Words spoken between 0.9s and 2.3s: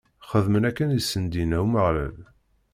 i sen-d-inna Umeɣlal.